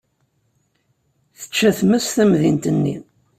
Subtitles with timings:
[1.39, 2.95] Tečča tmes tamdint-nni.